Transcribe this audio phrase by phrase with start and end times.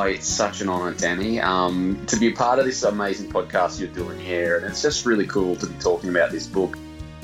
[0.00, 3.88] It's such an honour, Danny, um, to be a part of this amazing podcast you're
[3.88, 4.56] doing here.
[4.56, 6.76] And it's just really cool to be talking about this book.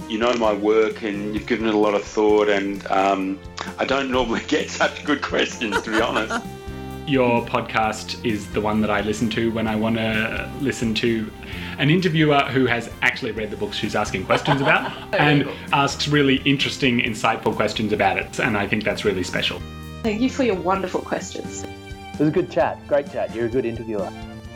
[0.09, 3.39] You know my work and you've given it a lot of thought, and um,
[3.79, 6.45] I don't normally get such good questions, to be honest.
[7.07, 11.31] Your podcast is the one that I listen to when I want to listen to
[11.79, 16.37] an interviewer who has actually read the books she's asking questions about and asks really
[16.45, 18.39] interesting, insightful questions about it.
[18.39, 19.61] And I think that's really special.
[20.03, 21.65] Thank you for your wonderful questions.
[22.19, 22.85] It was a good chat.
[22.89, 23.33] Great chat.
[23.33, 24.13] You're a good interviewer.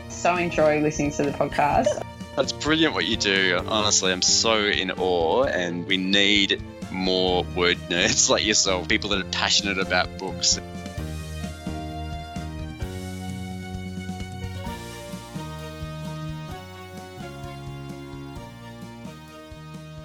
[0.09, 2.03] So enjoy listening to the podcast.
[2.35, 3.57] That's brilliant what you do.
[3.65, 9.21] Honestly, I'm so in awe, and we need more word nerds like yourself, people that
[9.21, 10.59] are passionate about books.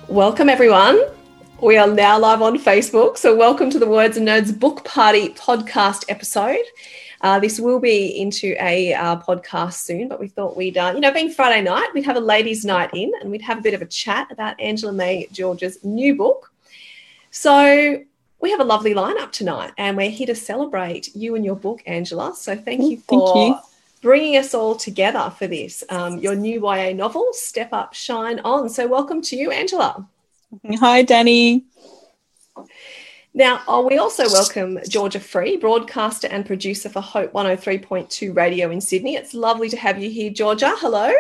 [0.06, 1.00] Welcome, everyone.
[1.60, 3.18] We are now live on Facebook.
[3.18, 6.62] So, welcome to the Words and Nerds Book Party podcast episode.
[7.20, 11.00] Uh, this will be into a uh, podcast soon, but we thought we'd, uh, you
[11.00, 13.74] know, being Friday night, we'd have a ladies' night in and we'd have a bit
[13.74, 16.52] of a chat about Angela May George's new book.
[17.32, 18.04] So,
[18.40, 21.82] we have a lovely lineup tonight and we're here to celebrate you and your book,
[21.87, 22.37] Angela.
[22.37, 23.34] So, thank you for.
[23.34, 23.62] Thank you
[24.00, 25.82] bringing us all together for this.
[25.90, 28.68] Um, your new YA novel, Step Up, Shine On.
[28.68, 30.06] So, welcome to you, Angela.
[30.79, 31.65] Hi, Danny.
[33.35, 38.80] Now, oh, we also welcome Georgia Free, broadcaster and producer for Hope 103.2 Radio in
[38.80, 39.15] Sydney.
[39.15, 40.73] It's lovely to have you here, Georgia.
[40.77, 41.13] Hello.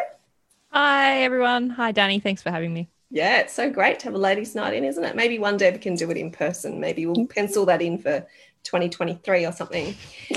[0.72, 1.68] Hi, everyone.
[1.70, 2.20] Hi, Danny.
[2.20, 2.88] Thanks for having me.
[3.10, 5.14] Yeah, it's so great to have a ladies' night in, isn't it?
[5.14, 6.80] Maybe one day we can do it in person.
[6.80, 7.28] Maybe we'll mm.
[7.30, 8.26] pencil that in for
[8.64, 9.94] 2023 or something.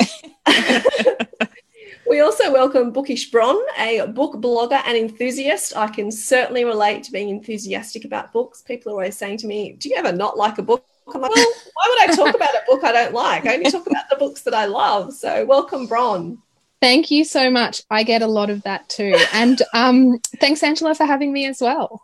[2.12, 5.78] We also welcome Bookish Bron, a book blogger and enthusiast.
[5.78, 8.62] I can certainly relate to being enthusiastic about books.
[8.62, 10.86] People are always saying to me, Do you ever not like a book?
[11.08, 13.46] I'm like, Well, why would I talk about a book I don't like?
[13.46, 15.14] I only talk about the books that I love.
[15.14, 16.40] So, welcome, Bron.
[16.82, 17.84] Thank you so much.
[17.90, 19.16] I get a lot of that too.
[19.32, 22.04] And um, thanks, Angela, for having me as well.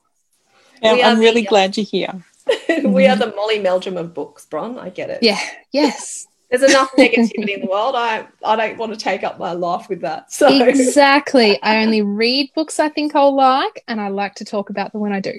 [0.81, 2.23] Yeah, I'm really the, glad you're here.
[2.85, 4.79] we are the Molly Meldrum of books, Bron.
[4.79, 5.21] I get it.
[5.21, 5.41] Yeah,
[5.73, 7.95] yes there's enough negativity in the world.
[7.95, 10.31] I I don't want to take up my life with that.
[10.31, 14.69] So exactly, I only read books I think I'll like, and I like to talk
[14.69, 15.33] about them when I do.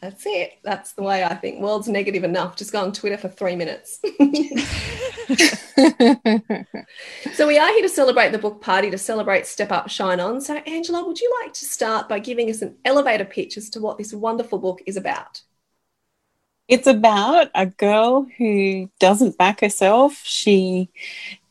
[0.00, 0.58] That's it.
[0.64, 1.60] That's the way I think.
[1.60, 2.56] World's negative enough.
[2.56, 4.00] Just go on Twitter for three minutes.
[7.34, 10.40] so we are here to celebrate the book party, to celebrate Step Up, Shine On.
[10.40, 13.80] So Angela, would you like to start by giving us an elevator pitch as to
[13.80, 15.40] what this wonderful book is about?
[16.68, 20.20] It's about a girl who doesn't back herself.
[20.24, 20.90] She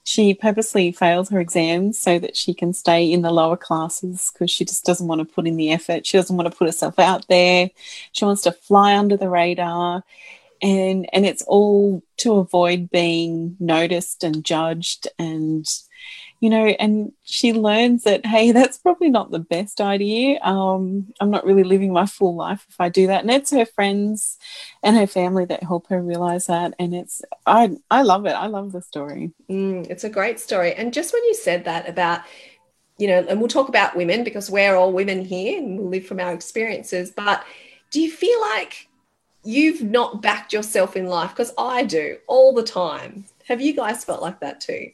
[0.03, 4.51] she purposely fails her exams so that she can stay in the lower classes because
[4.51, 6.05] she just doesn't want to put in the effort.
[6.05, 7.71] She doesn't want to put herself out there.
[8.11, 10.03] She wants to fly under the radar.
[10.61, 15.67] And and it's all to avoid being noticed and judged and
[16.45, 20.39] you know, and she learns that, hey, that's probably not the best idea.
[20.43, 23.21] Um, I'm not really living my full life if I do that.
[23.21, 24.37] And it's her friends
[24.83, 26.75] and her family that help her realize that.
[26.77, 28.33] And it's, I, I love it.
[28.33, 29.31] I love the story.
[29.49, 30.75] Mm, it's a great story.
[30.75, 32.21] And just when you said that about,
[32.99, 36.05] you know, and we'll talk about women because we're all women here and we'll live
[36.05, 37.09] from our experiences.
[37.09, 37.43] But
[37.89, 38.87] do you feel like
[39.43, 41.31] you've not backed yourself in life?
[41.31, 43.25] Because I do all the time.
[43.47, 44.91] Have you guys felt like that too?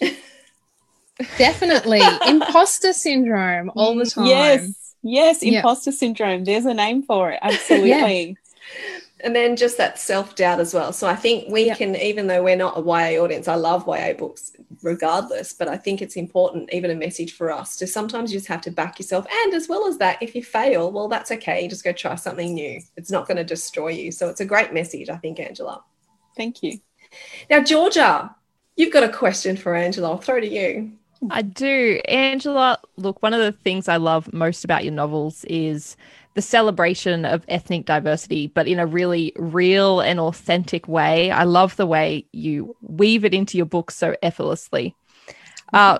[1.38, 2.00] Definitely.
[2.26, 4.26] imposter syndrome all the time.
[4.26, 4.94] Yes.
[5.02, 6.44] Yes, imposter syndrome.
[6.44, 7.38] There's a name for it.
[7.42, 7.88] Absolutely.
[7.88, 8.34] yeah.
[9.22, 10.92] And then just that self doubt as well.
[10.92, 11.78] So I think we yep.
[11.78, 14.52] can, even though we're not a YA audience, I love YA books
[14.82, 18.48] regardless, but I think it's important, even a message for us to sometimes you just
[18.48, 19.26] have to back yourself.
[19.44, 21.62] And as well as that, if you fail, well, that's okay.
[21.62, 22.80] You just go try something new.
[22.96, 24.10] It's not going to destroy you.
[24.10, 25.82] So it's a great message, I think, Angela.
[26.36, 26.78] Thank you.
[27.50, 28.34] Now, Georgia,
[28.76, 30.10] you've got a question for Angela.
[30.10, 30.92] I'll throw it to you.
[31.30, 32.00] I do.
[32.08, 35.96] Angela, look, one of the things I love most about your novels is
[36.34, 41.30] the celebration of ethnic diversity, but in a really real and authentic way.
[41.30, 44.94] I love the way you weave it into your book so effortlessly.
[45.72, 45.98] Uh,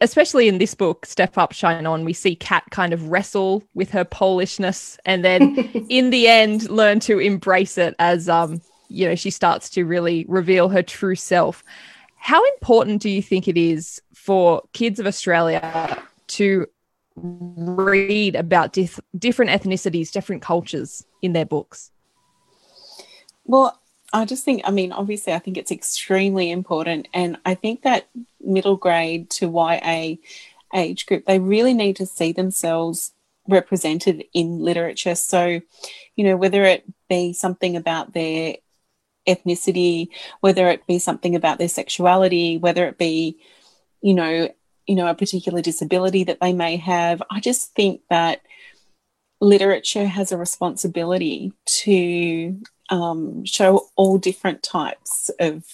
[0.00, 3.90] especially in this book, Step Up, Shine On, we see Kat kind of wrestle with
[3.90, 5.56] her Polishness and then
[5.88, 8.60] in the end learn to embrace it as um,
[8.90, 11.62] you know, she starts to really reveal her true self.
[12.20, 16.66] How important do you think it is for kids of Australia to
[17.16, 21.90] read about dif- different ethnicities, different cultures in their books?
[23.46, 23.80] Well,
[24.12, 27.08] I just think, I mean, obviously, I think it's extremely important.
[27.14, 28.06] And I think that
[28.40, 30.16] middle grade to YA
[30.74, 33.12] age group, they really need to see themselves
[33.48, 35.14] represented in literature.
[35.14, 35.60] So,
[36.16, 38.56] you know, whether it be something about their
[39.34, 40.08] ethnicity,
[40.40, 43.38] whether it be something about their sexuality, whether it be
[44.00, 44.48] you know,
[44.86, 47.22] you know, a particular disability that they may have.
[47.30, 48.42] I just think that
[49.40, 52.60] literature has a responsibility to
[52.90, 55.64] um, show all different types of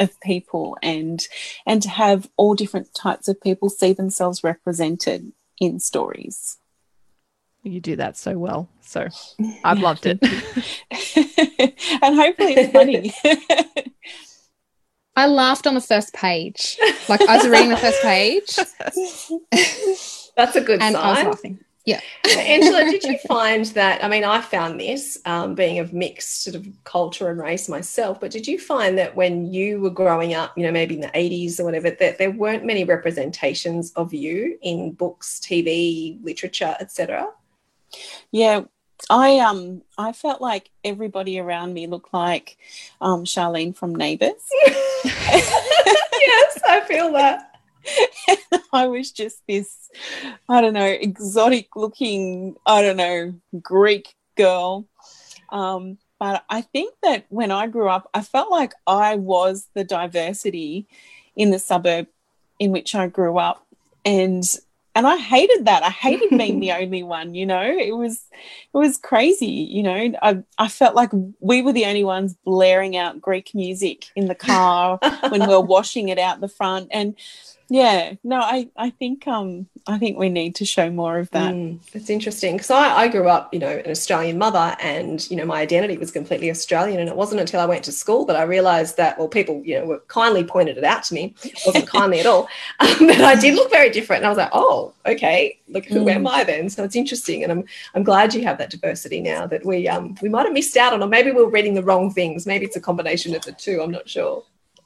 [0.00, 1.28] of people and
[1.66, 6.58] and to have all different types of people see themselves represented in stories.
[7.64, 8.68] You do that so well.
[8.82, 9.08] So
[9.64, 10.18] I've loved it.
[12.02, 13.12] and hopefully it's funny.
[15.16, 16.76] I laughed on the first page.
[17.08, 18.56] Like I was reading the first page.
[20.36, 21.04] That's a good and sign.
[21.04, 21.60] I was laughing.
[21.86, 22.00] Yeah.
[22.36, 24.02] Angela, did you find that?
[24.02, 28.20] I mean, I found this um, being of mixed sort of culture and race myself,
[28.20, 31.08] but did you find that when you were growing up, you know, maybe in the
[31.08, 37.28] 80s or whatever, that there weren't many representations of you in books, TV, literature, etc.?
[38.30, 38.62] Yeah,
[39.10, 42.56] I um I felt like everybody around me looked like
[43.00, 44.32] um, Charlene from Neighbours.
[45.04, 47.50] yes, I feel that.
[48.72, 49.90] I was just this,
[50.48, 54.86] I don't know, exotic looking, I don't know, Greek girl.
[55.50, 59.84] Um, but I think that when I grew up, I felt like I was the
[59.84, 60.86] diversity
[61.36, 62.06] in the suburb
[62.58, 63.66] in which I grew up.
[64.04, 64.44] And
[64.94, 65.82] and I hated that.
[65.82, 67.62] I hated being the only one, you know.
[67.62, 70.12] It was it was crazy, you know.
[70.22, 71.10] I I felt like
[71.40, 74.98] we were the only ones blaring out Greek music in the car
[75.28, 76.88] when we were washing it out the front.
[76.90, 77.16] And
[77.68, 78.14] yeah.
[78.22, 81.54] No i i think um i think we need to show more of that.
[81.54, 82.56] Mm, it's interesting.
[82.56, 85.96] Because I, I grew up you know an australian mother and you know my identity
[85.96, 89.18] was completely australian and it wasn't until i went to school that i realized that
[89.18, 91.34] well people you know were kindly pointed it out to me.
[91.44, 92.48] It wasn't kindly at all.
[92.80, 96.04] Um, but i did look very different and i was like oh okay look who
[96.04, 96.10] mm.
[96.10, 96.68] am i then?
[96.68, 97.64] So it's interesting and i'm
[97.94, 100.92] i'm glad you have that diversity now that we um we might have missed out
[100.92, 102.46] on or maybe we we're reading the wrong things.
[102.46, 103.80] Maybe it's a combination of the two.
[103.82, 104.44] I'm not sure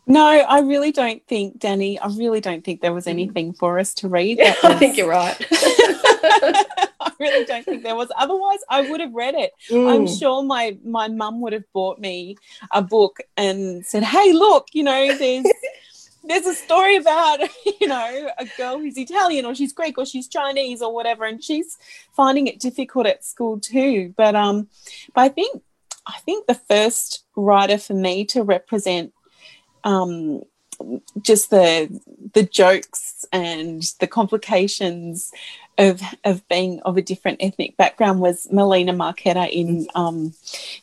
[0.09, 3.11] no, I really don't think, Danny, I really don't think there was mm.
[3.11, 4.39] anything for us to read.
[4.39, 4.65] Yeah, was...
[4.65, 5.37] I think you're right.
[7.01, 8.11] I really don't think there was.
[8.17, 9.53] Otherwise, I would have read it.
[9.71, 9.93] Mm.
[9.93, 12.37] I'm sure my my mum would have bought me
[12.73, 15.47] a book and said, "Hey, look, you know, there's
[16.25, 17.41] there's a story about
[17.81, 21.43] you know a girl who's Italian or she's Greek or she's Chinese or whatever, and
[21.45, 21.77] she's
[22.17, 24.69] finding it difficult at school too." But um,
[25.15, 25.63] but I think
[26.07, 29.13] I think the first writer for me to represent
[29.89, 30.43] um,
[31.23, 31.89] just the
[32.35, 35.33] the jokes and the complications
[35.79, 40.35] of of being of a different ethnic background was Melina Marchetta in um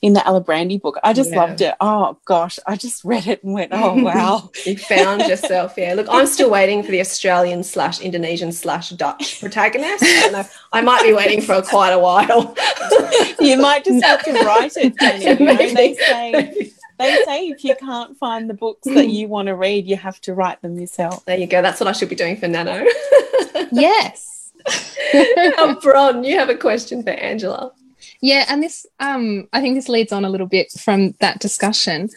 [0.01, 0.97] in the Alibrandi book.
[1.03, 1.37] I just yeah.
[1.37, 1.75] loved it.
[1.79, 4.49] Oh gosh, I just read it and went, oh wow.
[4.65, 5.93] you found yourself, yeah.
[5.93, 10.03] Look, I'm still waiting for the Australian slash Indonesian slash Dutch protagonist.
[10.03, 12.55] I, I might be waiting for quite a while.
[13.39, 15.25] you might just have to write it, Jenny.
[15.25, 19.47] You know, they say they say if you can't find the books that you want
[19.47, 21.25] to read, you have to write them yourself.
[21.25, 21.61] There you go.
[21.61, 22.85] That's what I should be doing for Nano.
[23.71, 24.51] yes.
[25.57, 27.71] um, Bron, you have a question for Angela.
[28.21, 32.09] Yeah, and this, um, I think this leads on a little bit from that discussion.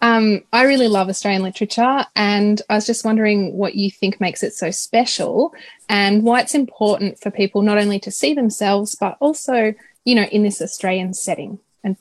[0.00, 4.42] Um, I really love Australian literature, and I was just wondering what you think makes
[4.42, 5.52] it so special
[5.88, 10.24] and why it's important for people not only to see themselves, but also, you know,
[10.24, 11.96] in this Australian setting and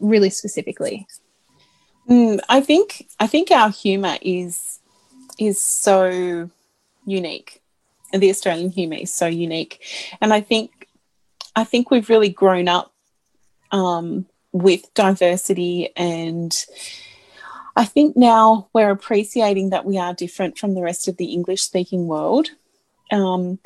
[0.00, 1.06] really specifically.
[2.08, 4.78] Mm, I think I think our humour is
[5.38, 6.50] is so
[7.04, 7.62] unique.
[8.12, 9.84] The Australian humour is so unique,
[10.20, 10.88] and I think
[11.56, 12.92] I think we've really grown up
[13.72, 16.56] um, with diversity, and
[17.74, 21.62] I think now we're appreciating that we are different from the rest of the English
[21.62, 22.50] speaking world.
[23.12, 23.58] Um,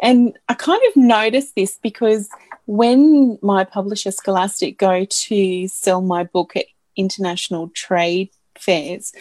[0.00, 2.28] and I kind of noticed this because
[2.66, 6.66] when my publisher Scholastic go to sell my book at
[6.98, 9.12] international trade fairs,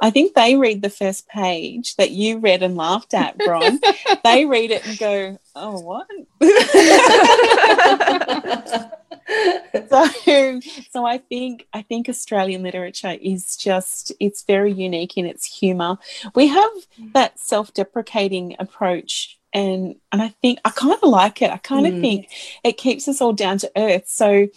[0.00, 3.80] I think they read the first page that you read and laughed at, Bron.
[4.24, 6.06] they read it and go, "Oh, what?"
[9.88, 10.60] so,
[10.90, 15.98] so I think I think Australian literature is just it's very unique in its humour.
[16.34, 16.72] We have
[17.14, 21.50] that self-deprecating approach and and I think I kind of like it.
[21.50, 22.00] I kind of mm.
[22.00, 22.28] think
[22.62, 24.08] it keeps us all down to earth.
[24.08, 24.48] So,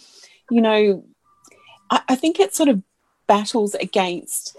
[0.50, 1.04] you know,
[1.90, 2.82] I, I think it sort of
[3.26, 4.56] battles against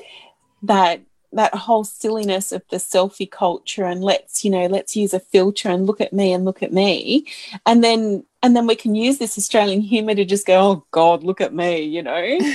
[0.63, 5.19] that that whole silliness of the selfie culture and let's you know let's use a
[5.19, 7.25] filter and look at me and look at me.
[7.65, 11.23] And then and then we can use this australian humor to just go oh god
[11.23, 12.39] look at me you know?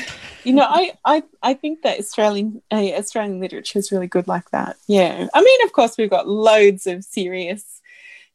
[0.45, 4.51] You know i i i think that australian uh, australian literature is really good like
[4.51, 4.77] that.
[4.87, 5.27] Yeah.
[5.33, 7.74] I mean of course we've got loads of serious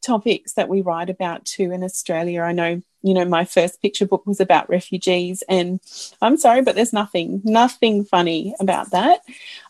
[0.01, 4.05] topics that we write about too in australia i know you know, my first picture
[4.05, 5.79] book was about refugees, and
[6.21, 9.21] I'm sorry, but there's nothing, nothing funny about that.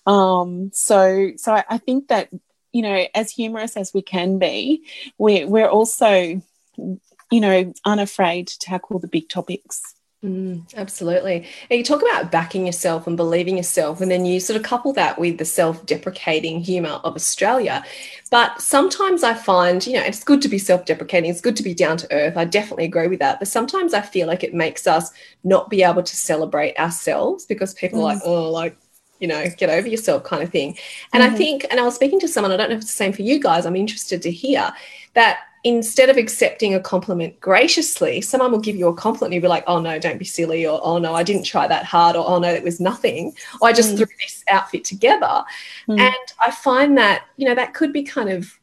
[0.07, 2.29] Um, so, so I, I think that
[2.71, 4.83] you know, as humorous as we can be,
[5.17, 6.41] we're, we're also,
[6.77, 9.95] you know, unafraid to tackle the big topics.
[10.23, 11.47] Mm, absolutely.
[11.69, 14.91] And you talk about backing yourself and believing yourself, and then you sort of couple
[14.93, 17.85] that with the self deprecating humor of Australia.
[18.29, 21.63] But sometimes I find, you know, it's good to be self deprecating, it's good to
[21.63, 22.35] be down to earth.
[22.35, 23.39] I definitely agree with that.
[23.39, 25.11] But sometimes I feel like it makes us
[25.45, 28.03] not be able to celebrate ourselves because people mm.
[28.03, 28.77] are like, oh, like,
[29.21, 30.77] you know, get over yourself kind of thing.
[31.13, 31.33] And mm-hmm.
[31.33, 33.13] I think, and I was speaking to someone, I don't know if it's the same
[33.13, 34.73] for you guys, I'm interested to hear
[35.13, 39.49] that instead of accepting a compliment graciously, someone will give you a compliment and you'll
[39.49, 42.15] be like, oh no, don't be silly, or oh no, I didn't try that hard,
[42.15, 43.97] or oh no, it was nothing, or I just mm.
[43.97, 45.43] threw this outfit together.
[45.87, 45.99] Mm.
[45.99, 48.59] And I find that, you know, that could be kind of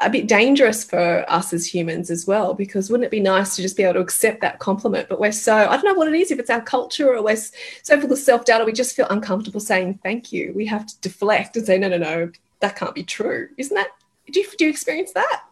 [0.00, 3.62] a bit dangerous for us as humans as well, because wouldn't it be nice to
[3.62, 5.08] just be able to accept that compliment?
[5.08, 7.36] But we're so, I don't know what it is, if it's our culture or we're
[7.36, 10.52] so full of self doubt, that we just feel uncomfortable saying thank you.
[10.54, 13.48] We have to deflect and say, no, no, no, that can't be true.
[13.56, 13.88] Isn't that,
[14.30, 15.44] do you, do you experience that?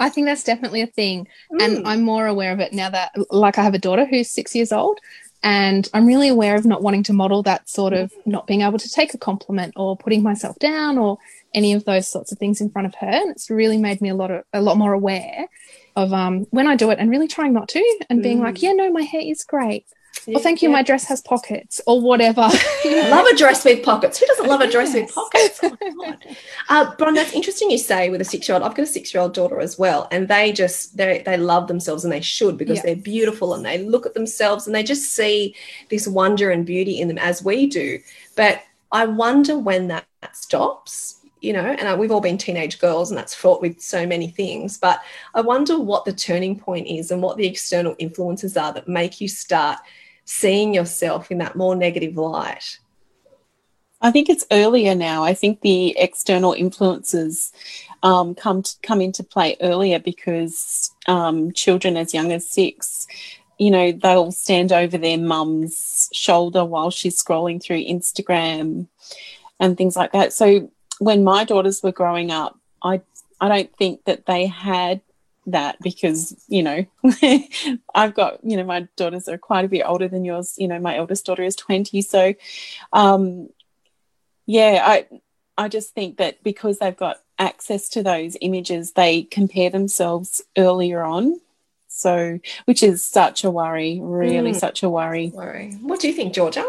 [0.00, 1.28] I think that's definitely a thing.
[1.52, 1.62] Mm.
[1.62, 4.54] And I'm more aware of it now that, like, I have a daughter who's six
[4.54, 4.98] years old.
[5.42, 8.78] And I'm really aware of not wanting to model that sort of not being able
[8.78, 11.18] to take a compliment or putting myself down or
[11.54, 13.06] any of those sorts of things in front of her.
[13.06, 15.46] And it's really made me a lot of a lot more aware
[15.96, 18.44] of um, when I do it and really trying not to and being mm.
[18.44, 19.86] like, yeah, no, my hair is great.
[20.26, 20.68] Yeah, oh, thank you.
[20.68, 20.76] Yeah.
[20.76, 22.42] My dress has pockets, or whatever.
[22.84, 24.18] love a dress with pockets.
[24.18, 25.06] Who doesn't love a dress yes.
[25.06, 25.60] with pockets?
[25.62, 26.16] Oh
[26.68, 27.70] uh, Bron, that's interesting.
[27.70, 28.62] You say with a six-year-old.
[28.62, 32.12] I've got a six-year-old daughter as well, and they just they they love themselves, and
[32.12, 32.82] they should because yeah.
[32.86, 35.54] they're beautiful, and they look at themselves, and they just see
[35.88, 37.98] this wonder and beauty in them as we do.
[38.36, 38.62] But
[38.92, 43.34] I wonder when that stops you know, and we've all been teenage girls, and that's
[43.34, 44.76] fraught with so many things.
[44.76, 45.00] But
[45.34, 49.22] I wonder what the turning point is and what the external influences are that make
[49.22, 49.78] you start
[50.30, 52.78] seeing yourself in that more negative light?
[54.00, 55.24] I think it's earlier now.
[55.24, 57.52] I think the external influences
[58.04, 63.08] um, come to, come into play earlier because um, children as young as six,
[63.58, 68.86] you know, they'll stand over their mum's shoulder while she's scrolling through Instagram
[69.58, 70.32] and things like that.
[70.32, 70.70] So
[71.00, 73.02] when my daughters were growing up, I
[73.40, 75.00] I don't think that they had
[75.50, 76.84] that because you know
[77.94, 80.54] i've got you know my daughters are quite a bit older than yours.
[80.58, 82.34] You know my eldest daughter is 20 so
[82.92, 83.48] um
[84.46, 85.06] yeah i
[85.56, 91.02] i just think that because they've got access to those images they compare themselves earlier
[91.02, 91.40] on.
[91.88, 94.60] So which is such a worry really mm.
[94.60, 95.30] such a worry.
[95.34, 95.72] Worry.
[95.80, 96.64] What do you think georgia?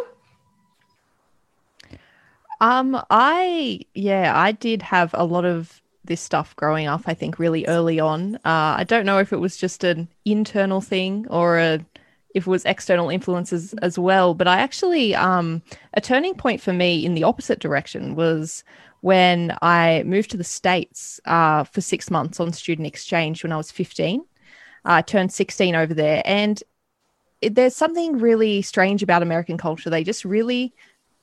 [2.59, 7.39] Um i yeah i did have a lot of this stuff growing up, I think,
[7.39, 8.35] really early on.
[8.37, 11.85] Uh, I don't know if it was just an internal thing or a,
[12.33, 15.61] if it was external influences as well, but I actually, um,
[15.93, 18.63] a turning point for me in the opposite direction was
[19.01, 23.57] when I moved to the States uh, for six months on student exchange when I
[23.57, 24.23] was 15.
[24.85, 26.21] I turned 16 over there.
[26.25, 26.61] And
[27.41, 29.89] it, there's something really strange about American culture.
[29.89, 30.73] They just really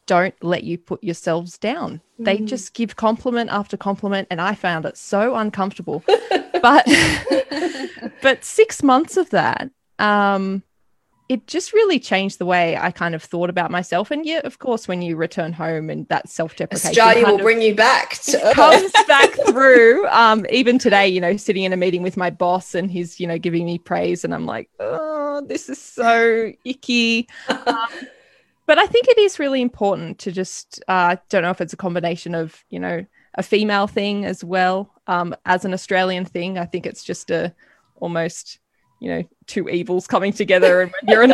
[0.09, 2.01] don't let you put yourselves down.
[2.19, 2.25] Mm.
[2.25, 6.03] They just give compliment after compliment and I found it so uncomfortable.
[6.63, 6.89] but
[8.23, 10.65] but 6 months of that um
[11.29, 14.11] it just really changed the way I kind of thought about myself.
[14.11, 17.75] And yeah, of course, when you return home and that self-deprecation Australia will bring you
[17.75, 18.15] back.
[18.23, 20.07] To- comes back through.
[20.09, 23.27] Um, even today, you know, sitting in a meeting with my boss and he's, you
[23.27, 27.29] know, giving me praise, and I'm like, oh, this is so icky.
[27.49, 27.89] Um,
[28.69, 31.77] but I think it is really important to just uh, don't know if it's a
[31.77, 36.59] combination of you know a female thing as well um, as an Australian thing.
[36.59, 37.55] I think it's just a
[37.97, 38.59] almost
[39.01, 41.33] you know two evils coming together and when you're an,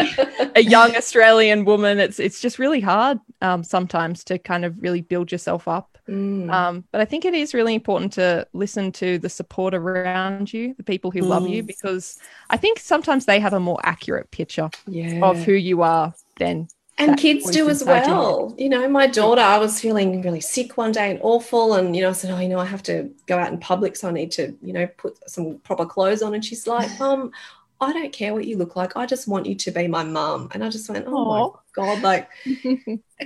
[0.55, 5.01] a young australian woman it's it's just really hard um, sometimes to kind of really
[5.01, 6.53] build yourself up mm.
[6.53, 10.75] um, but i think it is really important to listen to the support around you
[10.75, 11.29] the people who mm.
[11.29, 12.19] love you because
[12.51, 15.21] i think sometimes they have a more accurate picture yeah.
[15.23, 18.55] of who you are than and kids do as well.
[18.57, 21.75] You know, my daughter, I was feeling really sick one day and awful.
[21.75, 23.97] And, you know, I said, Oh, you know, I have to go out in public.
[23.97, 26.35] So I need to, you know, put some proper clothes on.
[26.35, 27.33] And she's like, Mum,
[27.81, 28.97] I don't care what you look like.
[28.97, 30.49] I just want you to be my mum.
[30.53, 31.53] And I just went, Oh Aww.
[31.53, 32.31] my God, like,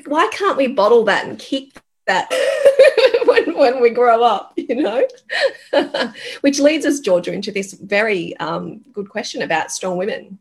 [0.06, 2.28] why can't we bottle that and keep that
[3.26, 5.06] when, when we grow up, you know?
[6.40, 10.38] Which leads us, Georgia, into this very um, good question about strong women.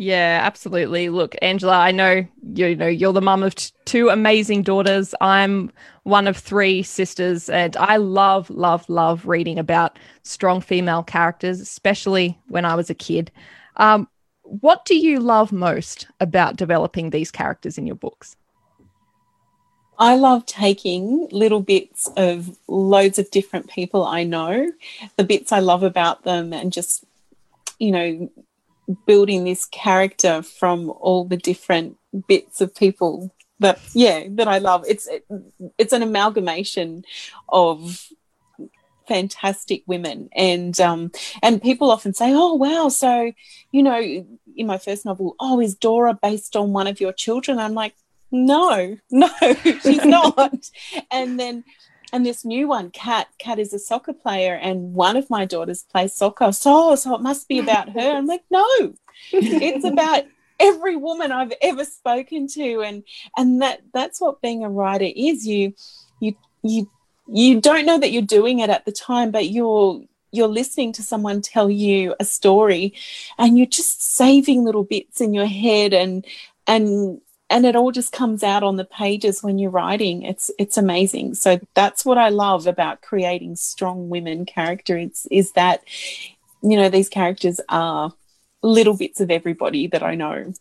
[0.00, 1.10] Yeah, absolutely.
[1.10, 5.14] Look, Angela, I know you know you're the mum of t- two amazing daughters.
[5.20, 5.70] I'm
[6.04, 12.38] one of three sisters, and I love, love, love reading about strong female characters, especially
[12.48, 13.30] when I was a kid.
[13.76, 14.08] Um,
[14.40, 18.36] what do you love most about developing these characters in your books?
[19.98, 24.72] I love taking little bits of loads of different people I know,
[25.18, 27.04] the bits I love about them, and just,
[27.78, 28.30] you know,
[29.06, 31.96] building this character from all the different
[32.28, 34.84] bits of people that yeah that I love.
[34.88, 35.08] It's
[35.78, 37.04] it's an amalgamation
[37.48, 38.08] of
[39.06, 40.28] fantastic women.
[40.34, 43.32] And um and people often say oh wow so
[43.72, 47.58] you know in my first novel oh is dora based on one of your children?
[47.58, 47.94] I'm like
[48.32, 49.30] no no
[49.82, 50.70] she's not.
[51.10, 51.64] And then
[52.12, 55.84] and this new one kat kat is a soccer player and one of my daughters
[55.90, 56.52] plays soccer.
[56.52, 58.16] So so it must be about her.
[58.16, 58.66] I'm like no
[59.32, 60.24] it's about
[60.58, 62.82] every woman i've ever spoken to.
[62.82, 63.04] And
[63.36, 65.46] and that that's what being a writer is.
[65.46, 65.74] You
[66.20, 66.90] you you
[67.26, 70.02] you don't know that you're doing it at the time, but you're
[70.32, 72.94] you're listening to someone tell you a story
[73.38, 76.24] and you're just saving little bits in your head and
[76.66, 80.22] and and it all just comes out on the pages when you're writing.
[80.22, 81.34] It's it's amazing.
[81.34, 85.82] So that's what i love about creating strong women characters is that
[86.62, 88.14] you know these characters are
[88.62, 90.52] little bits of everybody that i know.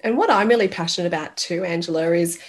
[0.00, 2.40] And what i'm really passionate about too angela is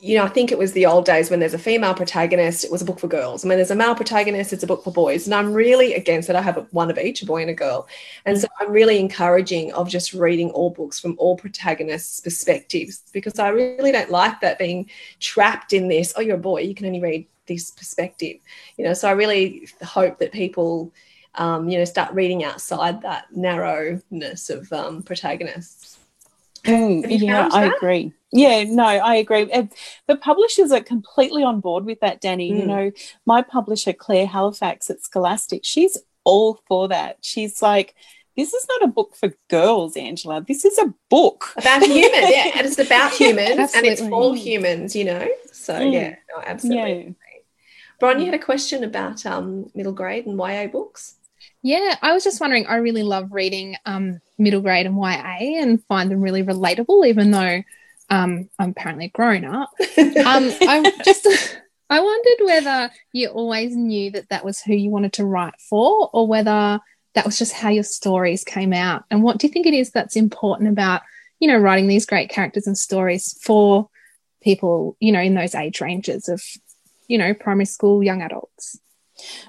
[0.00, 2.70] you know, I think it was the old days when there's a female protagonist, it
[2.70, 3.42] was a book for girls.
[3.42, 5.26] And when there's a male protagonist, it's a book for boys.
[5.26, 6.36] And I'm really against it.
[6.36, 7.86] I have one of each, a boy and a girl.
[8.24, 13.38] And so I'm really encouraging of just reading all books from all protagonists' perspectives because
[13.38, 14.88] I really don't like that being
[15.18, 18.38] trapped in this, oh, you're a boy, you can only read this perspective.
[18.78, 20.94] You know, so I really hope that people,
[21.34, 25.98] um, you know, start reading outside that narrowness of um, protagonists.
[26.64, 28.14] Mm, yeah, I agree.
[28.32, 29.44] Yeah, no, I agree.
[30.06, 32.52] The publishers are completely on board with that, Danny.
[32.52, 32.58] Mm.
[32.60, 32.90] You know,
[33.26, 37.18] my publisher, Claire Halifax at Scholastic, she's all for that.
[37.22, 37.94] She's like,
[38.36, 40.42] this is not a book for girls, Angela.
[40.46, 42.30] This is a book about humans.
[42.30, 45.28] yeah, and it's about humans and it's all humans, you know.
[45.52, 45.92] So mm.
[45.92, 47.04] yeah, no, absolutely.
[47.04, 47.10] Yeah.
[47.98, 51.16] Bron, you had a question about um, middle grade and YA books.
[51.62, 52.66] Yeah, I was just wondering.
[52.66, 57.30] I really love reading um, middle grade and YA and find them really relatable, even
[57.30, 57.62] though
[58.10, 59.70] um, I'm apparently grown up.
[59.98, 61.26] Um, I just
[61.88, 66.10] I wondered whether you always knew that that was who you wanted to write for,
[66.12, 66.80] or whether
[67.14, 69.04] that was just how your stories came out.
[69.10, 71.02] And what do you think it is that's important about
[71.38, 73.88] you know writing these great characters and stories for
[74.42, 76.42] people you know in those age ranges of
[77.08, 78.78] you know primary school young adults?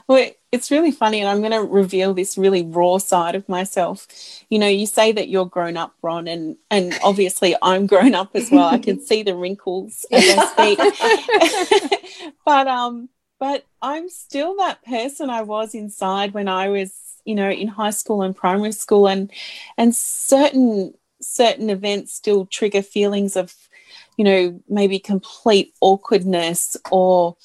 [0.07, 4.07] Well, it's really funny, and I'm going to reveal this really raw side of myself.
[4.49, 8.31] You know, you say that you're grown up, Bron, and and obviously I'm grown up
[8.35, 8.67] as well.
[8.67, 10.75] I can see the wrinkles as I
[11.87, 12.33] speak.
[12.45, 16.93] but um, but I'm still that person I was inside when I was,
[17.25, 19.31] you know, in high school and primary school, and
[19.77, 23.53] and certain certain events still trigger feelings of,
[24.17, 27.37] you know, maybe complete awkwardness or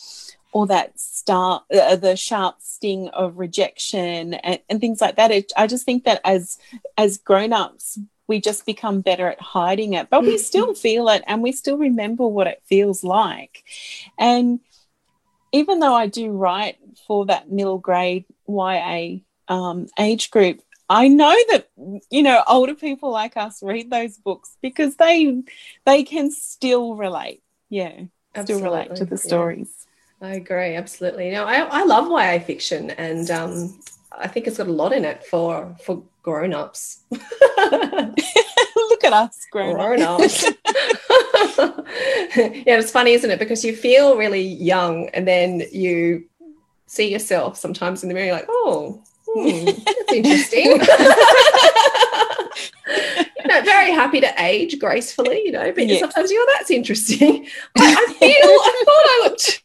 [0.52, 0.92] or that
[1.26, 5.84] start uh, the sharp sting of rejection and, and things like that it, i just
[5.84, 6.56] think that as
[6.96, 10.36] as grown-ups we just become better at hiding it but we mm-hmm.
[10.36, 13.64] still feel it and we still remember what it feels like
[14.20, 14.60] and
[15.50, 19.16] even though i do write for that middle grade ya
[19.48, 21.68] um, age group I know that
[22.10, 25.42] you know older people like us read those books because they
[25.84, 27.42] they can still relate.
[27.68, 28.02] Yeah,
[28.36, 28.42] Absolutely.
[28.44, 29.85] still relate to the stories.
[30.20, 31.30] I agree, absolutely.
[31.30, 33.78] Now, I, I love YA fiction, and um,
[34.16, 37.00] I think it's got a lot in it for for grown ups.
[37.10, 37.20] Look
[39.04, 40.42] at us, grown ups.
[42.34, 43.38] yeah, it's funny, isn't it?
[43.38, 46.24] Because you feel really young, and then you
[46.86, 50.80] see yourself sometimes in the mirror, like, oh, hmm, that's interesting.
[53.36, 55.98] you know, very happy to age gracefully, you know, but yeah.
[55.98, 57.46] sometimes you're, oh, that's interesting.
[57.76, 59.62] I, I feel, I thought I looked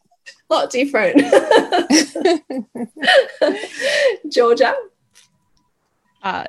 [0.51, 1.17] lot different.
[4.31, 4.75] Georgia.
[6.21, 6.45] Uh,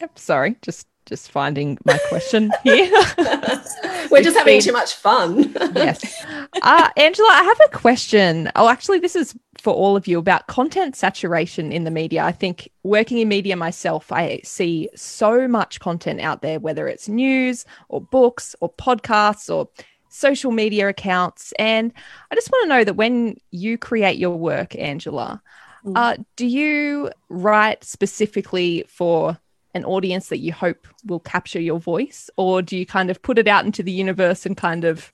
[0.00, 0.18] yep.
[0.18, 2.90] Sorry, just just finding my question here.
[4.10, 5.52] We're just having too much fun.
[5.74, 6.24] yes.
[6.62, 8.50] Uh, Angela, I have a question.
[8.56, 12.22] Oh, actually, this is for all of you about content saturation in the media.
[12.22, 17.08] I think working in media myself, I see so much content out there, whether it's
[17.08, 19.68] news or books or podcasts or
[20.12, 21.52] social media accounts.
[21.58, 21.92] And
[22.30, 25.42] I just want to know that when you create your work, Angela,
[25.84, 25.92] mm.
[25.96, 29.38] uh, do you write specifically for
[29.74, 32.28] an audience that you hope will capture your voice?
[32.36, 35.10] Or do you kind of put it out into the universe and kind of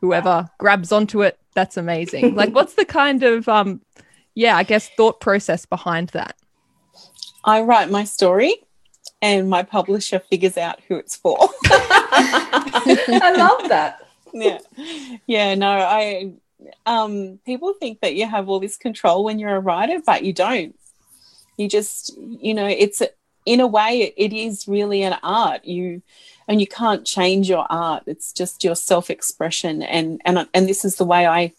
[0.00, 2.34] whoever grabs onto it, that's amazing?
[2.34, 3.82] like, what's the kind of, um,
[4.34, 6.36] yeah, I guess thought process behind that?
[7.44, 8.54] I write my story
[9.22, 11.36] and my publisher figures out who it's for.
[11.66, 14.05] I love that.
[14.36, 14.58] Yeah,
[15.26, 15.54] yeah.
[15.54, 16.32] No, I.
[16.86, 20.32] Um, people think that you have all this control when you're a writer, but you
[20.32, 20.74] don't.
[21.58, 23.02] You just, you know, it's
[23.44, 25.64] in a way, it is really an art.
[25.64, 26.02] You
[26.48, 28.04] and you can't change your art.
[28.06, 31.52] It's just your self-expression, and and and this is the way I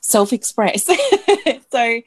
[0.00, 0.84] self-express.
[1.72, 2.00] so,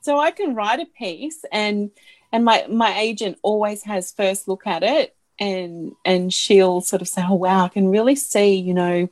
[0.00, 1.90] so I can write a piece, and
[2.32, 7.08] and my my agent always has first look at it, and and she'll sort of
[7.08, 9.08] say, "Oh wow, I can really see, you know."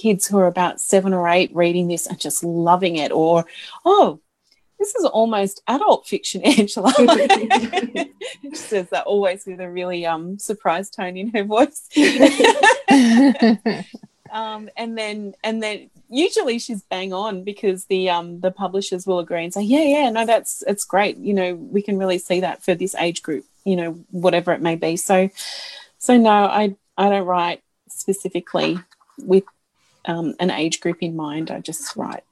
[0.00, 3.44] Kids who are about seven or eight reading this and just loving it or
[3.84, 4.20] oh
[4.78, 6.92] this is almost adult fiction, Angela.
[8.42, 11.88] she says that always with a really um, surprised tone in her voice.
[14.30, 19.18] um, and then and then usually she's bang on because the um, the publishers will
[19.18, 21.16] agree and say, yeah, yeah, no, that's it's great.
[21.18, 23.44] You know, we can really see that for this age group.
[23.64, 24.96] You know, whatever it may be.
[24.96, 25.28] So,
[25.98, 28.78] so no, I I don't write specifically
[29.18, 29.44] with
[30.08, 31.52] um, an age group in mind.
[31.52, 32.24] I just write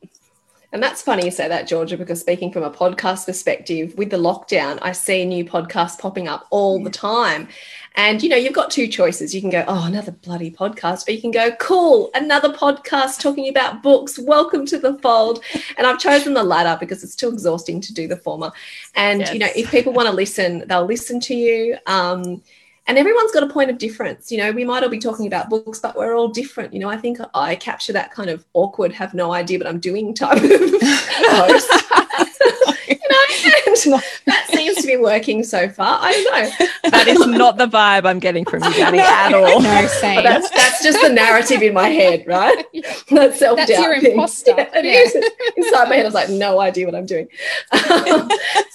[0.77, 4.19] and that's funny you say that, Georgia, because speaking from a podcast perspective, with the
[4.19, 7.49] lockdown, I see new podcasts popping up all the time.
[7.95, 9.35] And you know, you've got two choices.
[9.35, 13.49] You can go, oh, another bloody podcast, or you can go, cool, another podcast talking
[13.49, 14.19] about books.
[14.19, 15.43] Welcome to the fold.
[15.79, 18.53] And I've chosen the latter because it's too exhausting to do the former.
[18.97, 19.33] And yes.
[19.33, 21.79] you know, if people want to listen, they'll listen to you.
[21.87, 22.43] Um,
[22.87, 25.51] and everyone's got a point of difference you know we might all be talking about
[25.51, 28.93] books but we're all different you know i think i capture that kind of awkward
[28.93, 31.71] have no idea what i'm doing type of post
[32.89, 33.66] you know
[34.27, 35.99] that seems to be working so far.
[36.01, 36.91] I don't know.
[36.91, 39.61] That is not the vibe i'm getting from you danny at all.
[39.61, 40.23] No same.
[40.23, 42.65] That's that's just the narrative in my head right?
[43.11, 44.53] That's self-doubt that's your imposter.
[44.57, 44.93] yeah, it yeah.
[44.93, 45.15] is.
[45.57, 47.29] inside my head i was like no idea what i'm doing.
[47.73, 48.31] Um,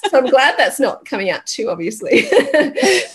[0.10, 2.28] so i'm glad that's not coming out too obviously.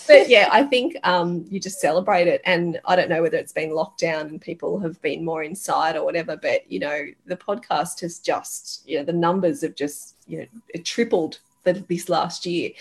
[0.07, 2.41] But yeah i think think um, you just celebrate it.
[2.45, 5.95] And I don't know whether it's been locked down and people have been more inside
[5.95, 10.15] or whatever, but you know, the podcast has just, you know, the numbers have just,
[10.27, 11.39] you know, it tripled
[11.73, 12.71] this last year.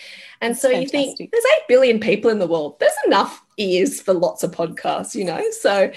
[0.41, 1.01] And That's so fantastic.
[1.01, 2.79] you think there's 8 billion people in the world.
[2.81, 5.43] There's enough ears for lots of podcasts, you know?
[5.51, 5.91] So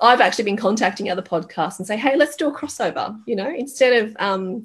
[0.00, 3.48] I've actually been contacting other podcasts and say, hey, let's do a crossover, you know,
[3.48, 4.64] instead of, um,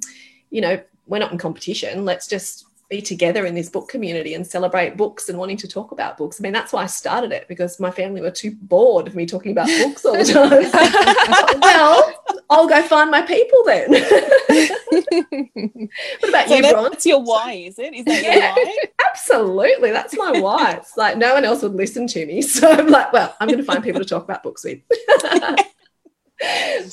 [0.49, 2.05] you know, we're not in competition.
[2.05, 5.93] Let's just be together in this book community and celebrate books and wanting to talk
[5.93, 6.39] about books.
[6.39, 9.25] I mean, that's why I started it because my family were too bored of me
[9.25, 10.25] talking about books all the
[11.53, 11.59] time.
[11.61, 13.91] well, I'll go find my people then.
[16.19, 17.93] what about so you, that's, That's your why, is it?
[17.93, 18.77] Is that yeah, your why?
[19.09, 19.91] Absolutely.
[19.91, 20.73] That's my why.
[20.73, 22.41] It's like no one else would listen to me.
[22.51, 24.79] So I'm like, well, I'm going to find people to talk about books with.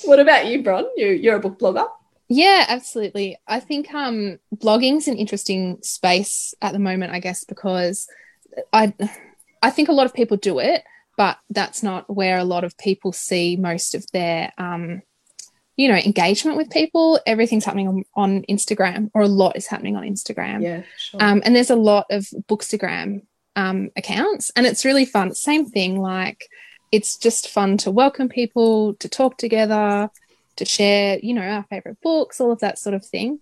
[0.05, 0.87] what about you, Bron?
[0.96, 1.87] You, you're a book blogger.
[2.29, 3.37] Yeah, absolutely.
[3.46, 8.07] I think um, blogging's an interesting space at the moment, I guess, because
[8.72, 8.94] I
[9.62, 10.85] I think a lot of people do it,
[11.16, 15.03] but that's not where a lot of people see most of their um,
[15.79, 17.19] you know engagement with people.
[17.25, 20.62] Everything's happening on, on Instagram, or a lot is happening on Instagram.
[20.62, 21.23] Yeah, sure.
[21.23, 23.23] Um, and there's a lot of Bookstagram
[23.57, 25.35] um, accounts, and it's really fun.
[25.35, 26.51] Same thing, like
[26.91, 30.11] it's just fun to welcome people to talk together
[30.57, 33.38] to share, you know, our favorite books, all of that sort of thing.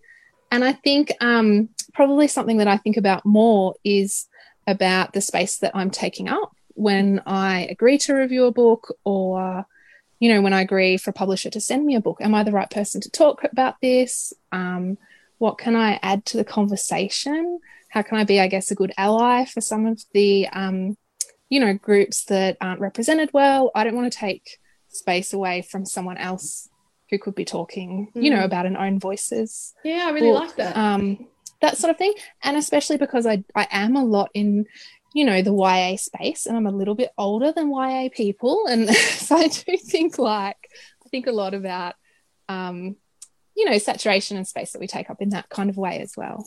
[0.51, 4.27] And I think um, probably something that I think about more is
[4.67, 9.65] about the space that I'm taking up when I agree to review a book or,
[10.19, 12.19] you know, when I agree for a publisher to send me a book.
[12.21, 14.33] Am I the right person to talk about this?
[14.53, 14.99] Um,
[15.39, 17.61] what can I add to the conversation?
[17.89, 20.97] How can I be, I guess, a good ally for some of the, um,
[21.49, 23.71] you know, groups that aren't represented well?
[23.75, 26.69] I don't want to take space away from someone else
[27.11, 28.23] who could be talking, mm.
[28.23, 28.45] you know, mm.
[28.45, 29.75] about an own voices.
[29.85, 30.77] Yeah, I really book, like that.
[30.77, 31.29] Um,
[31.61, 32.15] that sort of thing.
[32.43, 34.67] And especially because I, I am a lot in,
[35.17, 38.67] you know, the YA space and I'm a little bit older than YA people.
[38.69, 40.59] And so I do think like,
[41.07, 41.95] I think a lot about,
[42.51, 42.97] um,
[43.57, 46.19] you know, saturation and space that we take up in that kind of way as
[46.19, 46.47] well.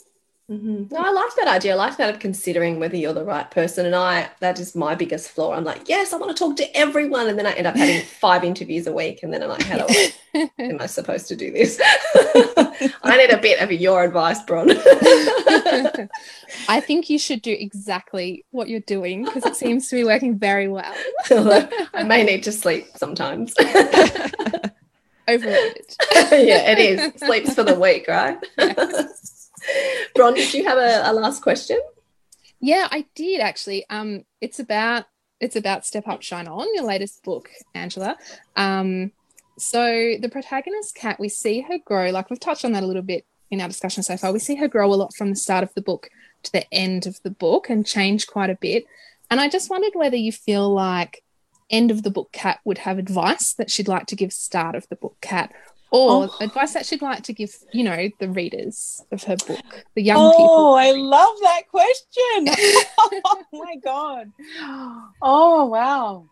[0.49, 0.85] Mm-hmm.
[0.91, 1.73] No, I like that idea.
[1.73, 3.85] I like that of considering whether you're the right person.
[3.85, 5.53] And I, that is my biggest flaw.
[5.53, 7.27] I'm like, yes, I want to talk to everyone.
[7.27, 9.21] And then I end up having five interviews a week.
[9.21, 9.85] And then I'm like, how
[10.59, 11.79] am I supposed to do this?
[13.03, 14.71] I need a bit of your advice, Bron.
[16.67, 20.39] I think you should do exactly what you're doing because it seems to be working
[20.39, 20.95] very well.
[21.29, 23.53] I may need to sleep sometimes.
[25.29, 25.95] Overrated.
[26.31, 27.21] yeah, it is.
[27.21, 28.39] Sleeps for the week, right?
[30.15, 31.79] Bron, did you have a, a, last question?
[32.59, 33.85] Yeah, I did actually.
[33.89, 35.05] Um, it's about
[35.39, 38.17] it's about Step Up Shine On, your latest book, Angela.
[38.57, 39.13] Um,
[39.57, 43.01] so the protagonist Kat, we see her grow, like we've touched on that a little
[43.01, 44.33] bit in our discussion so far.
[44.33, 46.09] We see her grow a lot from the start of the book
[46.43, 48.85] to the end of the book and change quite a bit.
[49.29, 51.23] And I just wondered whether you feel like
[51.69, 54.87] end of the book kat would have advice that she'd like to give start of
[54.89, 55.53] the book kat
[55.91, 56.35] or Oh.
[56.39, 60.17] advice that she'd like to give, you know, the readers of her book, the young
[60.17, 60.55] oh, people.
[60.57, 62.85] Oh, I love that question.
[63.25, 64.31] oh my god.
[65.21, 66.29] Oh wow.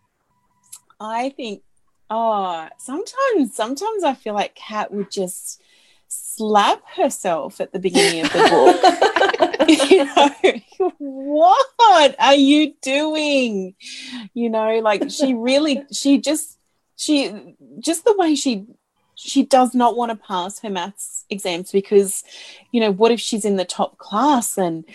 [1.00, 1.64] I think
[2.10, 5.62] oh sometimes sometimes I feel like Kat would just
[6.08, 9.68] slap herself at the beginning of the book.
[9.90, 13.76] you know, what are you doing?
[14.34, 16.58] You know, like she really she just
[16.96, 18.66] she just the way she
[19.18, 22.24] she does not want to pass her maths exams because
[22.72, 24.86] you know what if she's in the top class and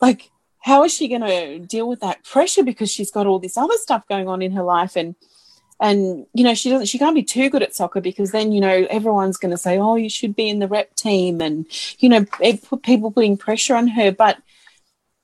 [0.00, 0.30] like
[0.60, 3.76] how is she going to deal with that pressure because she's got all this other
[3.76, 5.14] stuff going on in her life and
[5.80, 8.60] and you know she doesn't she can't be too good at soccer because then you
[8.60, 11.66] know everyone's going to say oh you should be in the rep team and
[11.98, 14.38] you know it put people putting pressure on her but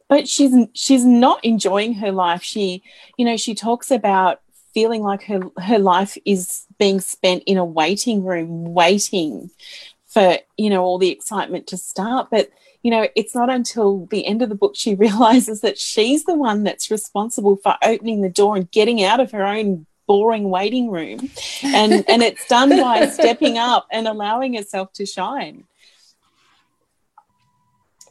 [0.08, 2.42] but she's she's not enjoying her life.
[2.42, 2.82] She
[3.16, 4.40] you know she talks about
[4.74, 9.50] feeling like her her life is being spent in a waiting room waiting
[10.06, 12.28] for you know all the excitement to start.
[12.30, 12.50] But
[12.82, 16.34] you know it's not until the end of the book she realizes that she's the
[16.34, 20.90] one that's responsible for opening the door and getting out of her own boring waiting
[20.90, 21.30] room.
[21.62, 25.64] And and it's done by stepping up and allowing herself to shine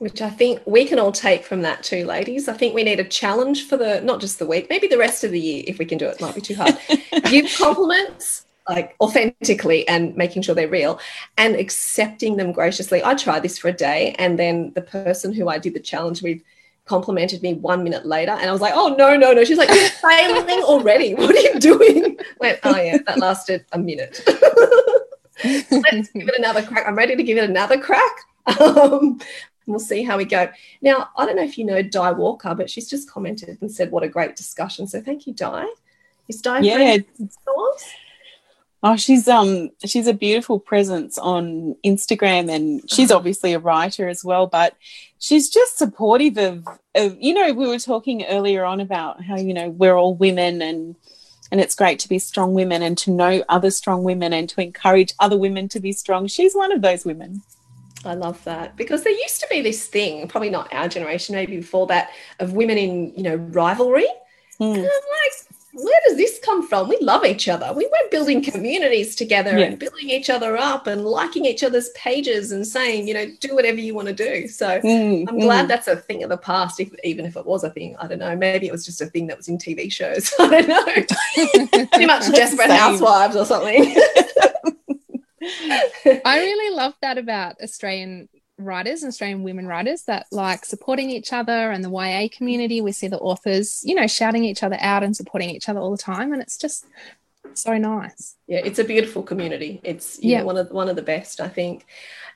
[0.04, 2.50] which I think we can all take from that too, ladies.
[2.50, 5.24] I think we need a challenge for the not just the week, maybe the rest
[5.24, 6.16] of the year if we can do it.
[6.16, 6.78] it might be too hard.
[7.30, 11.00] Give compliments like authentically and making sure they're real
[11.38, 13.02] and accepting them graciously.
[13.02, 16.22] I tried this for a day and then the person who I did the challenge
[16.22, 16.42] with
[16.84, 19.46] complimented me one minute later and I was like, oh no, no, no.
[19.46, 21.14] She's like, you're failing already.
[21.16, 22.18] What are you doing?
[22.42, 24.20] Went, oh yeah, that lasted a minute.
[25.46, 26.86] Let's give it another crack.
[26.90, 28.12] I'm ready to give it another crack.
[28.60, 29.22] Um,
[29.68, 30.50] we'll see how we go.
[30.82, 33.92] Now, I don't know if you know Di Walker, but she's just commented and said,
[33.92, 34.88] what a great discussion.
[34.88, 35.66] So thank you, Di.
[36.28, 36.98] Is Di Yeah.
[38.86, 44.26] Oh, she's um she's a beautiful presence on Instagram and she's obviously a writer as
[44.26, 44.76] well, but
[45.20, 49.54] she's just supportive of, of you know, we were talking earlier on about how, you
[49.54, 50.98] know, we're all women and
[51.50, 54.60] and it's great to be strong women and to know other strong women and to
[54.60, 56.28] encourage other women to be strong.
[56.28, 57.42] She's one of those women.
[58.06, 61.58] I love that because there used to be this thing, probably not our generation, maybe
[61.58, 64.08] before that, of women in, you know, rivalry.
[64.58, 64.64] Hmm.
[64.64, 66.88] And I'm like, where does this come from?
[66.88, 67.74] We love each other.
[67.74, 69.66] We were building communities together Yeah.
[69.66, 73.56] and building each other up and liking each other's pages and saying, you know, do
[73.56, 74.48] whatever you want to do.
[74.48, 75.68] So Mm, I'm glad mm.
[75.70, 77.96] that's a thing of the past, if, even if it was a thing.
[78.00, 78.36] I don't know.
[78.36, 80.32] Maybe it was just a thing that was in TV shows.
[80.40, 81.88] I don't know.
[81.98, 83.96] Too much Desperate Housewives or something.
[86.26, 91.34] I really love that about Australian writers and Australian women writers that like supporting each
[91.34, 92.82] other and the YA community.
[92.82, 95.92] We see the authors, you know, shouting each other out and supporting each other all
[95.92, 96.34] the time.
[96.34, 96.86] And it's just
[97.56, 98.36] so nice.
[98.48, 99.82] yeah, it's a beautiful community.
[99.84, 100.40] It's Yeah.
[100.40, 101.86] know, one of one of the best, I think.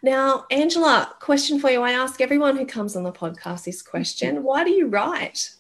[0.03, 1.81] Now, Angela, question for you.
[1.81, 4.43] I ask everyone who comes on the podcast this question: mm-hmm.
[4.43, 5.53] Why do you write?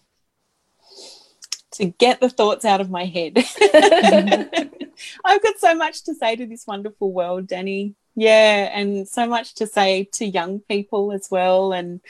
[1.77, 3.35] to get the thoughts out of my head.
[5.27, 7.93] I've got so much to say to this wonderful world, Danny.
[8.15, 12.01] Yeah, and so much to say to young people as well and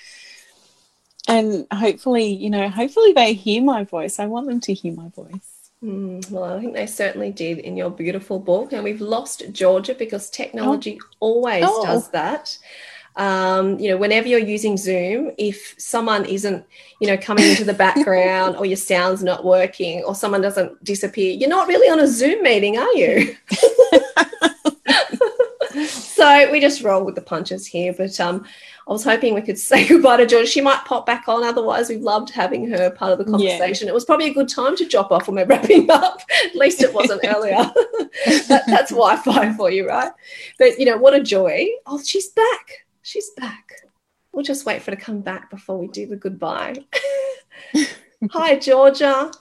[1.27, 4.17] and hopefully, you know, hopefully they hear my voice.
[4.17, 5.69] I want them to hear my voice.
[5.83, 8.71] Mm, well, I think they certainly did in your beautiful book.
[8.71, 11.85] And we've lost Georgia because technology always Oh.
[11.85, 12.57] does that.
[13.17, 16.63] Um, you know, whenever you're using Zoom, if someone isn't,
[17.01, 21.33] you know, coming into the background or your sound's not working or someone doesn't disappear,
[21.33, 23.35] you're not really on a Zoom meeting, are you?
[25.87, 27.93] so we just roll with the punches here.
[27.97, 28.45] But um,
[28.87, 30.47] I was hoping we could say goodbye to Georgia.
[30.47, 31.43] She might pop back on.
[31.43, 33.57] Otherwise, we've loved having her part of the Yeah.
[33.57, 33.87] conversation.
[33.87, 36.21] It was probably a good time to drop off when we're wrapping up.
[36.45, 37.57] At least it wasn't earlier.
[38.47, 40.11] that, that's Wi-Fi for you, right?
[40.59, 41.67] But you know what a joy.
[41.85, 42.85] Oh, she's back.
[43.07, 43.71] She's back.
[44.33, 46.75] We'll just wait for her to come back before we do the goodbye.
[48.31, 49.31] Hi, Georgia.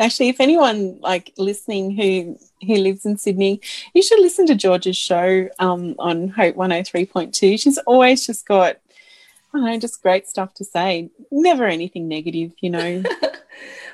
[0.00, 3.60] Actually, if anyone like listening who who lives in Sydney,
[3.92, 7.60] you should listen to George's show um, on Hope 103.2.
[7.60, 8.76] She's always just got
[9.52, 11.10] I don't know, just great stuff to say.
[11.30, 13.02] Never anything negative, you know.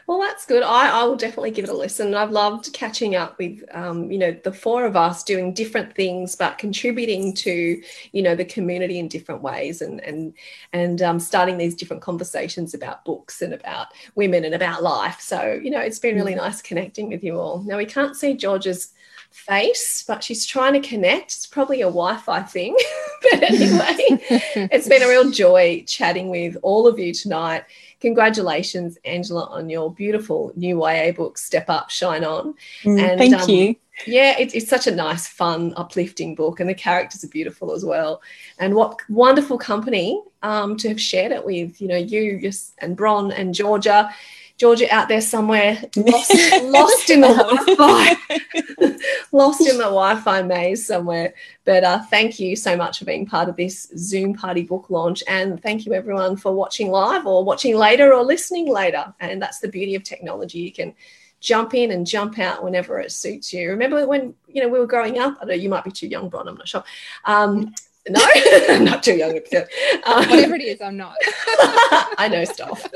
[0.07, 0.63] Well, that's good.
[0.63, 2.15] I, I will definitely give it a listen.
[2.15, 6.37] I've loved catching up with, um, you know, the four of us doing different things,
[6.37, 10.33] but contributing to, you know, the community in different ways, and and
[10.73, 15.21] and um, starting these different conversations about books and about women and about life.
[15.21, 17.65] So, you know, it's been really nice connecting with you all.
[17.65, 18.93] Now we can't see George's
[19.37, 21.33] face, but she's trying to connect.
[21.33, 22.77] It's probably a Wi Fi thing.
[23.31, 23.97] but anyway,
[24.73, 27.65] it's been a real joy chatting with all of you tonight.
[28.01, 32.55] Congratulations, Angela, on your beautiful new YA book, Step Up, Shine On.
[32.83, 33.77] Mm, and, thank um, you.
[34.07, 37.85] Yeah, it, it's such a nice, fun, uplifting book, and the characters are beautiful as
[37.85, 38.21] well.
[38.59, 41.81] And what wonderful company um, to have shared it with.
[41.81, 44.11] You know, you and Bron and Georgia.
[44.59, 46.31] Georgia out there somewhere, lost,
[46.63, 48.17] lost in the Wi-Fi,
[49.33, 51.35] lost in the Wi-Fi maze somewhere.
[51.65, 55.23] But uh, thank you so much for being part of this Zoom party book launch,
[55.29, 59.13] and thank you everyone for watching live or watching later or listening later.
[59.21, 60.95] And that's the beauty of technology; you can
[61.41, 63.69] jump in and jump out whenever it suits you.
[63.69, 65.37] Remember when you know we were growing up?
[65.41, 66.49] I know you might be too young, Bron.
[66.49, 66.85] I'm not sure.
[67.25, 67.75] Um,
[68.09, 68.21] no,
[68.69, 69.41] I'm not too young.
[70.07, 71.17] Um, Whatever it is, I'm not.
[72.17, 72.87] I know stuff.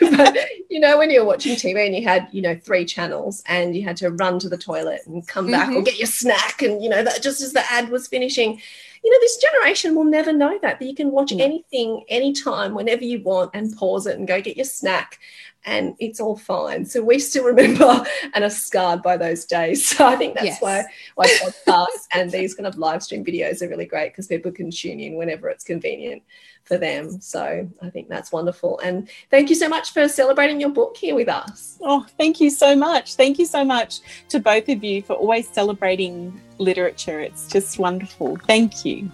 [0.00, 0.36] but
[0.68, 3.76] you know, when you were watching TV and you had, you know, three channels and
[3.76, 5.76] you had to run to the toilet and come back mm-hmm.
[5.76, 8.60] or get your snack, and you know, that just as the ad was finishing,
[9.04, 10.80] you know, this generation will never know that.
[10.80, 11.40] That you can watch mm.
[11.40, 15.18] anything, anytime, whenever you want, and pause it and go get your snack
[15.64, 16.84] and it's all fine.
[16.84, 19.86] So we still remember and are scarred by those days.
[19.86, 20.62] So I think that's yes.
[20.62, 21.26] why why
[21.66, 25.00] podcasts and these kind of live stream videos are really great because people can tune
[25.00, 26.22] in whenever it's convenient
[26.64, 27.20] for them.
[27.20, 28.78] So I think that's wonderful.
[28.80, 31.78] And thank you so much for celebrating your book here with us.
[31.82, 33.14] Oh, thank you so much.
[33.14, 37.20] Thank you so much to both of you for always celebrating literature.
[37.20, 38.36] It's just wonderful.
[38.46, 39.10] Thank you.